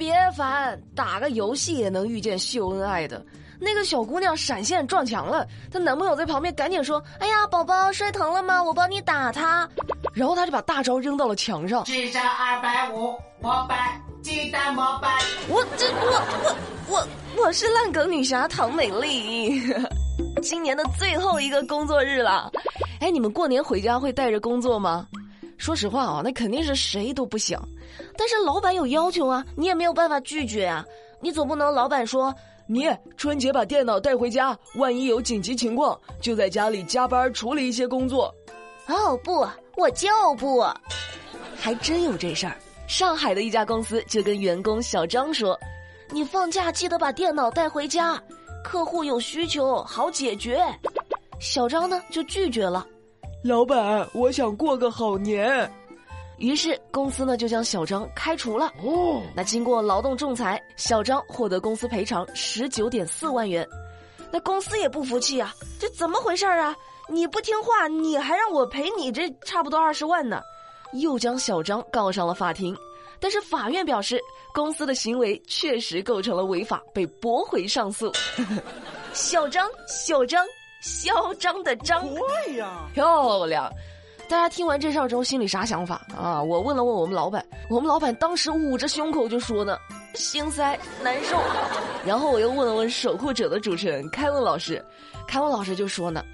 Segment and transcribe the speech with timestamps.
[0.00, 3.22] 别烦，打个游戏也能遇见秀恩爱的。
[3.60, 8.62] 那个小姑娘闪现撞墙了，她男朋友在旁边赶紧说：“哎呀，宝宝摔疼了吗？
[8.62, 9.68] 我帮你打她。”
[10.14, 11.84] 然后他就把大招扔到了墙上。
[11.84, 15.20] 智商二百五，膜拜鸡蛋膜拜。
[15.50, 16.56] 我这我
[16.88, 19.62] 我我我是烂梗女侠唐美丽。
[20.40, 22.50] 今年的最后一个工作日了，
[23.00, 25.06] 哎，你们过年回家会带着工作吗？
[25.60, 27.62] 说实话啊，那肯定是谁都不想，
[28.16, 30.82] 但是老板有要求啊，你也没有办法拒绝啊。
[31.20, 32.34] 你总不能老板说
[32.66, 38.34] 你春节把电脑带回家，万一有紧急情况，就在家里加班处理一些工作。
[38.86, 40.64] 哦不，我就不。
[41.56, 42.56] 还真有这事儿。
[42.86, 45.56] 上海的一家公司就跟员工小张说
[46.10, 48.18] ：“你放假记得把电脑带回家，
[48.64, 50.64] 客户有需求好解决。”
[51.38, 52.86] 小张呢就拒绝了。
[53.42, 55.70] 老板，我想过个好年。
[56.36, 58.66] 于是公司呢就将小张开除了。
[58.82, 63.66] 哦，那经过劳动仲裁，小张获得公司赔偿十九点四万元。
[64.30, 66.76] 那公司也不服气啊，这怎么回事啊？
[67.08, 70.42] 你不听话，你还让我赔你这差不多二十万呢？
[70.92, 72.76] 又将小张告上了法庭。
[73.18, 74.20] 但是法院表示，
[74.52, 78.12] 公司的行为确实构成了违法，被驳回上诉。
[79.12, 80.44] 小张，小张。
[80.80, 83.70] 嚣张的张，对呀，漂亮！
[84.28, 86.40] 大家听完这事儿之后，心里啥想法啊？
[86.40, 89.76] 我问了问我们老板，我们老板当时捂着胸口就说呢，
[90.14, 91.36] 心塞难受。
[92.06, 94.84] 然后我又问了问守护者的主持人凯文老师，
[95.26, 96.24] 凯文老师就说呢，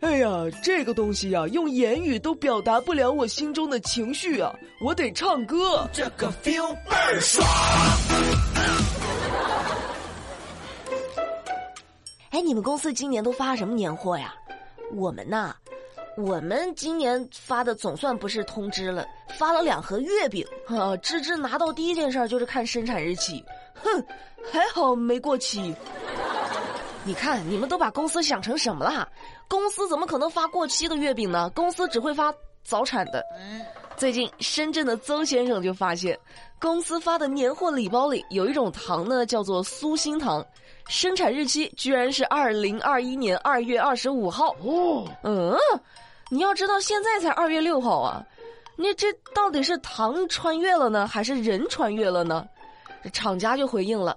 [0.00, 0.28] 哎呀，
[0.62, 4.52] 这个东西呀，用言语都表达不了我心中的情绪啊，
[4.84, 7.46] 我得唱歌，这个 feel 倍儿爽。
[12.40, 14.34] 你们公司今年都发什么年货呀？
[14.94, 15.54] 我们呐，
[16.16, 19.06] 我们今年发的总算不是通知了，
[19.38, 20.46] 发了两盒月饼。
[20.66, 24.04] 啊，芝芝拿到第一件事就是看生产日期，哼，
[24.50, 25.74] 还好没过期。
[27.04, 29.08] 你看，你们都把公司想成什么了？
[29.48, 31.48] 公司怎么可能发过期的月饼呢？
[31.54, 33.24] 公司只会发早产的。
[33.96, 36.18] 最近，深圳的邹先生就发现，
[36.60, 40.44] 公司发的年货礼包里有一种糖呢，叫做酥心糖。
[40.88, 45.56] 生产日期居然是二零二一年二月二十五号哦，嗯，
[46.30, 48.24] 你要知道现在才二月六号啊，
[48.76, 52.44] 你这到底是糖穿越了呢，还是人穿越了呢？
[53.12, 54.16] 厂家就回应了，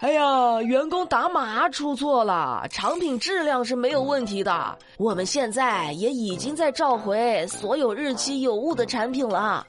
[0.00, 9.64] 哎呀，员工打码出错了，产品质量是没有问题的，我们现在也已经在召回所有日期有误的产品了。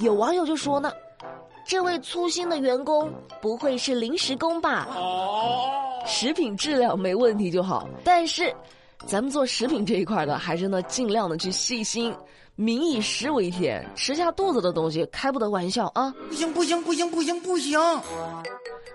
[0.00, 0.90] 有网友就说呢。
[1.66, 4.88] 这位粗心的员工不会是临时工吧？
[6.06, 8.54] 食品质量没问题就好，但是，
[9.06, 12.14] 咱们做食品这一块的，还是呢尽量的去细心。
[12.56, 16.14] 民以食为天，吃下肚子的东西开不得玩笑啊！
[16.28, 17.80] 不行不行不行不行不行！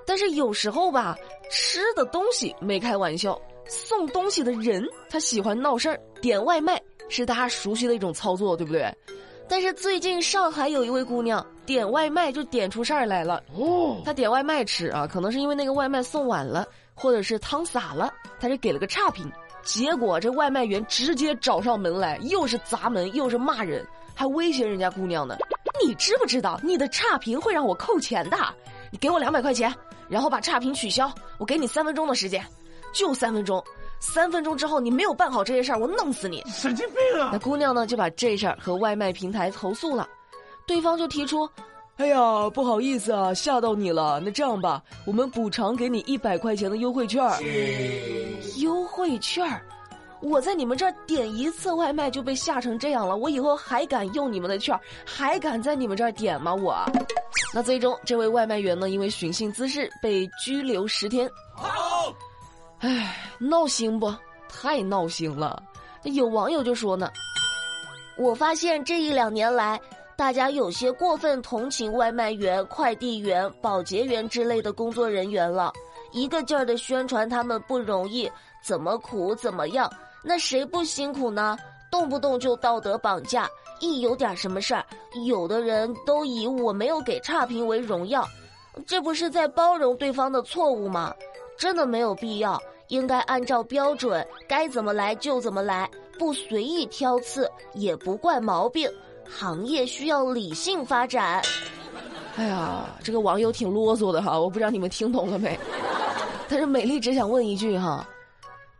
[0.05, 1.17] 但是有时候吧，
[1.51, 3.37] 吃的东西没开玩笑，
[3.67, 8.89] 送东西的人他喜欢闹事儿，点外卖是大家熟悉的一种操作，对不对？
[9.49, 19.29] 但是最近上海有一位姑娘点外卖就点出事儿来了哦，她点外卖吃啊，可能是因为那个外卖送晚了，或者是汤洒了，她就给了个差评，
[19.63, 25.35] 结果这外卖员直接找上门来，又是砸门又是骂人，还威胁人家姑娘呢。
[25.83, 28.37] 你知不知道你的差评会让我扣钱的？
[28.91, 29.73] 你给我两百块钱，
[30.07, 32.45] 然后把差评取消，我给你三分钟的时间，
[32.93, 33.63] 就三分钟。
[33.99, 36.43] 三分钟之后你没有办好这些事儿，我弄死你！
[36.47, 37.29] 神经病啊！
[37.33, 40.07] 那姑娘呢就把这事儿和外卖平台投诉了，
[40.65, 41.47] 对方就提出
[41.97, 44.21] ：“哎呀，不好意思啊，吓到你了。
[44.23, 47.21] 那这样吧，我们补偿给你一百块钱的优惠券。”
[48.57, 49.61] 优惠券儿，
[50.21, 56.55] 我在你们这儿点一次外卖就被吓成这样了，我以后还敢用你们的券儿，还敢在你们这儿点吗？
[56.55, 56.75] 我？
[57.53, 61.29] 那最终这位外卖员呢，因为寻衅滋事被拘留十天。
[62.79, 64.13] 唉，闹心不？
[64.47, 65.61] 太闹心了！
[66.03, 67.11] 有网友就说呢
[68.17, 69.79] ：“我发现这一两年来，
[70.15, 75.73] 大家有些过分同情外卖员、快递员、保洁员之类的工作人员了，
[76.13, 78.31] 一个劲儿的宣传他们不容易，
[78.63, 79.91] 怎么苦怎么样。
[80.23, 81.57] 那谁不辛苦呢？
[81.91, 83.49] 动不动就道德绑架，
[83.81, 84.85] 一有点什么事儿，
[85.27, 88.25] 有的人都以我没有给差评为荣耀，
[88.87, 91.13] 这不是在包容对方的错误吗？
[91.59, 92.59] 真的没有必要。”
[92.89, 98.89] 应该按照标准，该怎么来就怎么来，不随意挑刺，也不怪毛病。
[99.29, 101.39] 行业需要理性发展。
[102.35, 105.55] 哎呀，这个网友挺啰嗦的哈，我不知道你们听懂了没？
[106.49, 108.03] 但是美丽只想问一句哈，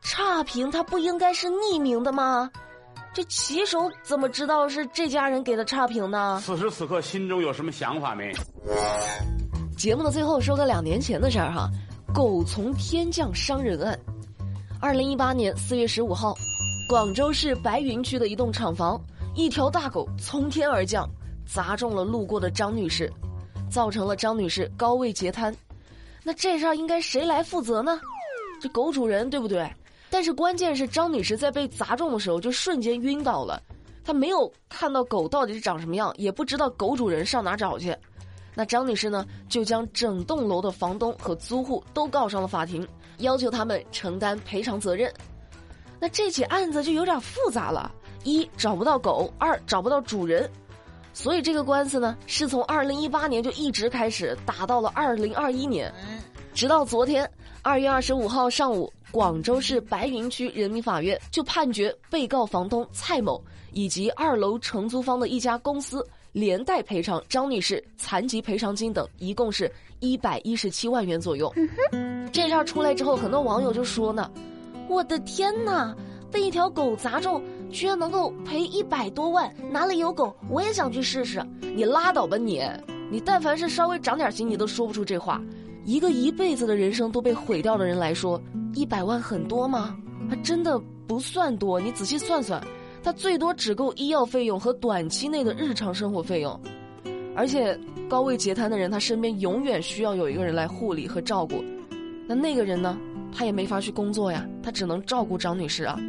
[0.02, 2.50] 差评它不应该是匿名的吗？
[3.14, 6.42] 这骑手怎么知道是这家人给的差评呢？
[6.44, 8.34] 此时此刻心中有什么想法没？
[9.78, 11.70] 节目的最后说个两年前的事儿哈，
[12.14, 13.98] 狗从天降伤人案。
[14.82, 16.36] 二零一八年四月十五号，
[16.90, 19.00] 广州市白云区的一栋厂房，
[19.36, 21.08] 一条大狗从天而降，
[21.46, 23.12] 砸中了路过的张女士，
[23.70, 25.56] 造成了张女士高位截瘫。
[26.24, 28.00] 那这事儿应该谁来负责呢？
[28.60, 29.70] 这狗主人对不对？
[30.10, 33.62] 但是关键是张女士在被砸中的时候就瞬间晕倒了，
[34.04, 37.96] 她没有看到狗到底是长什么样，也不知道狗主人上哪找去。
[38.60, 42.86] 那张女士呢，就将整栋楼的房东和租户都告上了法庭，
[43.20, 45.10] 要求他们承担赔偿责任。
[45.98, 47.90] 那这起案子就有点复杂了：
[48.26, 50.52] 一找不到狗，二找不到主人，
[51.14, 55.90] 所以这个官司呢，是从二零一八年就一直开始打到了二零二一年，
[56.54, 58.92] 直到昨天二月二十五号上午。
[59.12, 71.54] 广州市白云区人民法院就判决被告房东蔡某以及二楼承租方的一家公司连带赔偿张女士残疾赔偿金等，一共是一百一十七万元左右。
[72.32, 74.30] 这事儿出来之后，很多网友就说呢
[74.88, 75.96] ：“我的天哪，
[76.32, 77.42] 被一条狗砸中，
[77.72, 80.36] 居然能够赔一百多万，哪里有狗？
[80.50, 81.44] 我也想去试试。”
[81.76, 82.62] 你拉倒吧你！
[83.12, 85.42] 你但凡是稍微长点心，你都说不出这话。
[85.86, 88.40] 一个一辈子的人生都被毁掉的人来说，
[88.76, 89.98] 一百万很多吗？
[90.30, 91.80] 他真的不算多。
[91.80, 92.62] 你仔细算算，
[93.04, 96.60] 他最多只够医药费用和短期内的日常生活费用。
[97.36, 97.78] 而且
[98.10, 101.64] 高位截瘫的人，他身边永远需要有一个人来护理和照顾。
[102.28, 102.98] 那那个人呢？
[103.32, 106.00] 他也没法去工作呀，他只能照顾张女士啊。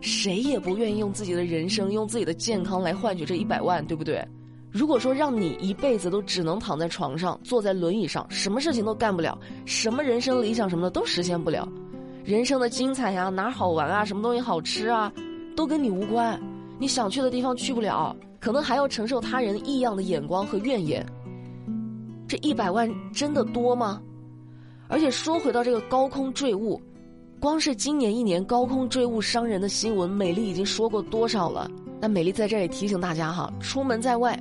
[0.00, 4.26] 谁也不愿意用自己的人生、用自己的健康来换取这一百万，对不对？
[4.70, 11.66] 如果说让你一辈子都只能躺在床上、坐在轮椅上，什么事情都干不了，什么人生理想什么的都实现不了，
[12.24, 15.12] 人生的精彩呀、哪好玩啊、什么东西好吃啊，
[15.58, 16.40] 都跟你无关，
[16.78, 21.04] 你想去的地方去不了，可能还要承受他人异样的眼光和怨言。
[22.28, 24.00] 这一百万真的多吗？
[24.86, 26.80] 而且说回到这个高空坠物，
[27.40, 31.68] 光是今年一年高空坠物伤人的新闻，美丽已经说过多少了？
[32.00, 34.40] 那美丽在这里提醒大家哈，出门在外。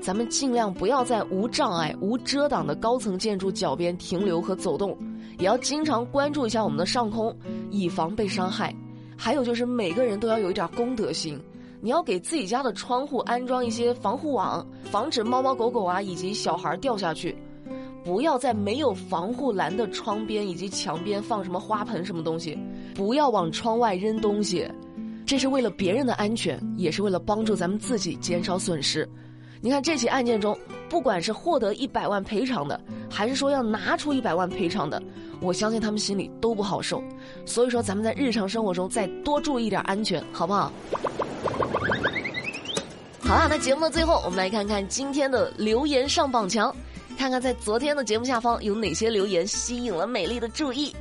[0.00, 4.96] 咱们尽量不要在无障碍、无遮挡的高层建筑脚边停留和走动，
[5.40, 7.36] 也要经常关注一下我们的上空，
[7.72, 8.72] 以防被伤害。
[9.16, 11.40] 还有就是每个人都要有一点公德心，
[11.80, 17.36] 你要给自己家的窗户安装一些防护网，防止猫猫狗狗啊以及小孩掉下去。
[18.04, 22.58] 不要在没有防护栏的窗边以及墙边放什么花盆什么东西，
[22.96, 24.68] 不要往窗外扔东西，
[25.24, 29.08] 这是为了别人的安全，也是为了帮助咱们自己减少损失。
[29.60, 32.80] 你看这起案件中，不管是获得一百万赔偿的，
[33.12, 35.00] 还是说要拿出一百万赔偿的，
[35.40, 37.04] 我相信他们心里都不好受。
[37.44, 40.72] 所以说，咱们在日常生活中再多注意点安全，好不好？
[43.20, 46.74] 好了，那节目的最后，我们来看看今天的留言上榜墙，
[47.18, 50.94] 看看在昨天的节目下方有哪些留言吸引了美丽的注意。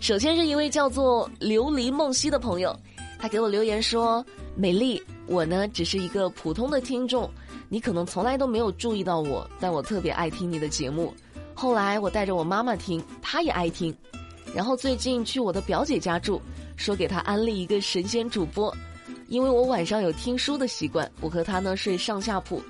[0.00, 2.74] 首先是一位叫做琉璃梦溪的朋友，
[3.18, 4.24] 他给我留言说
[4.56, 7.30] ：“美丽，我呢只是一个普通的听众。”
[7.70, 11.12] 你可能从来都没有注意到我，但我特别爱听你的节目。
[11.60, 13.92] 后来我带着我妈妈听，她也爱听。
[14.54, 16.40] 然后最近去我的表姐家住，
[16.76, 18.72] 说给她安利一个神仙主播，
[19.26, 22.62] 因为我晚上有听书的习惯，我和她呢睡上下铺。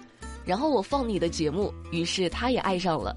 [0.43, 3.15] 然后我放你的节目，于是她也爱上了，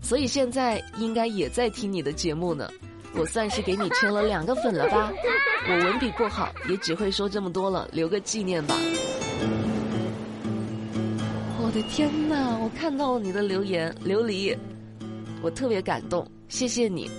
[0.00, 2.70] 所以现在应该也在听你的节目呢。
[3.14, 5.12] 我算是给你圈了两个粉了吧？
[5.68, 8.74] 我文笔不好，也只会说这么多了，留个纪念吧。
[11.62, 12.56] 我的天哪！
[12.58, 14.56] 我看到了你的留言，琉璃，
[15.42, 17.10] 我特别感动，谢谢你，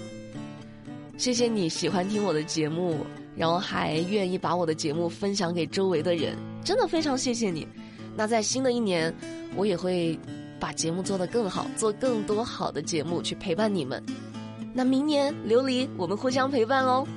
[1.17, 7.67] 谢谢你喜欢听我的节目，然后还愿意把我的节目分享给周围的人，真的非常谢谢你。
[8.15, 9.13] 那在新的一年，
[9.55, 10.19] 我也会
[10.59, 14.03] 把节目做得更好，做更多好的节目去陪伴你们。
[14.73, 17.07] 那明年琉璃，我们互相陪伴哦。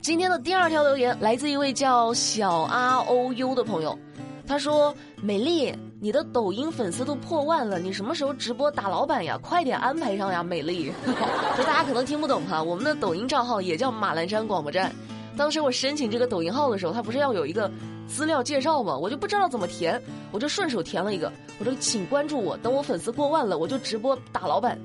[0.00, 3.98] 今天的第二条留言来自一位叫小阿欧 U 的朋友，
[4.46, 9.36] 他说：“美丽。”你的抖音粉丝都破万了，你什么时候直播打老板呀？
[9.42, 10.92] 快点安排上呀，美丽！
[11.58, 14.94] 就大家可能听不懂哈，我们的抖音账号也叫马栏山广播站。
[15.36, 17.68] 当时我申请这个抖音号的时候，它不是要有一个
[18.06, 18.96] 资料介绍吗？
[18.96, 24.78] 我就不知道怎么填，我就顺手填了一个，我说请关注我，等我粉丝过万了，我就直播打老板。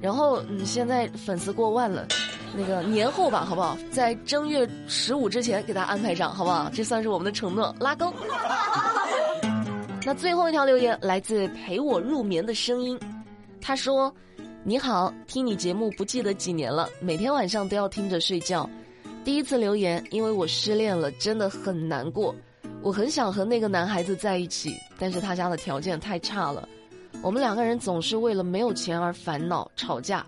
[0.00, 2.08] 然后嗯，现在粉丝过万了，
[2.56, 3.78] 那个年后吧，好不好？
[3.92, 6.68] 在正月十五之前给大家安排上，好不好？
[6.74, 8.12] 这算是我们的承诺，拉钩。
[10.06, 12.96] 那最后一条留言来自陪我入眠的声音，
[13.60, 14.14] 他说
[14.62, 18.70] ：“你好，听你节目不记得几年了，每天晚上都要听着睡觉。
[19.24, 22.32] 第一次留言，因为我失恋了，真的很难过。
[22.82, 26.68] 我很想和那个男孩子在一起，但是他家的条件太差了。
[27.20, 30.24] 我们两个人总是为了没有钱而烦恼吵架。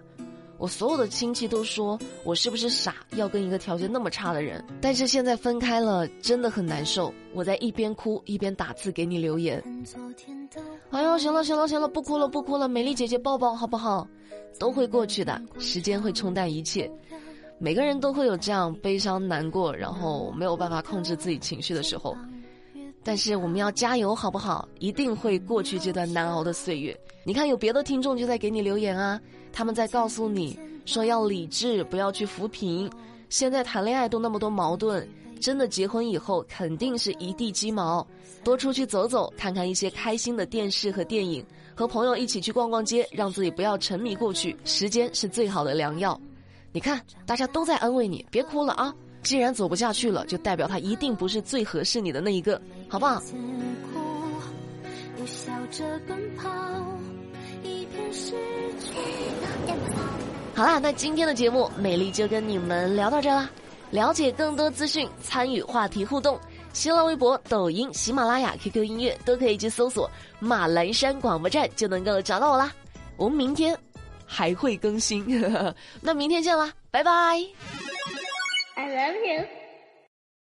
[0.58, 4.62] 我所有的亲戚都说我是不是傻，要跟一个条件那么差的人。
[4.80, 7.14] 但是现在分开了，真的很难受。
[7.32, 9.62] 我在一边哭一边打字给你留言。
[10.90, 14.06] 哎呦，行了行了行了，不哭了不哭了，美丽姐姐抱抱好不好？
[14.58, 16.90] 都会过去的，时间会冲淡一切。
[17.58, 22.16] 每个人都会有这样悲伤难过，然后没有办法控制自己情绪的时候。
[23.08, 24.68] 但是我们要加油，好不好？
[24.80, 26.94] 一定会过去这段难熬的岁月。
[27.24, 29.18] 你看，有别的听众就在给你留言啊，
[29.50, 32.86] 他们在告诉你说要理智，不要去扶贫。
[33.30, 35.08] 现在谈恋爱都那么多矛盾，
[35.40, 38.06] 真的结婚以后肯定是一地鸡毛。
[38.44, 41.42] 多出去走走，看看一些开心的电视和电影，
[41.74, 44.54] 和朋友一起去逛逛街，让自己不要沉迷过去。
[44.66, 46.20] 时间是最好的良药。
[46.72, 48.94] 你看，大家都在安慰你，别哭了啊。
[49.22, 53.22] 既然走不下去了，就代表他一定不是最合适你的那一个，好不好？
[60.54, 63.48] 好啦，那今天的节目，美丽就跟你们聊到这啦。
[63.90, 66.38] 了解更多资讯，参与话题互动，
[66.72, 70.10] 新浪微博、抖音、喜马拉雅、QQ 音乐都可以去搜索
[70.40, 72.72] “马栏山广播站”，就能够找到我啦。
[73.16, 73.76] 我们明天
[74.26, 75.25] 还会更新，
[76.02, 77.88] 那明天见啦，拜拜。
[78.78, 79.57] I love you.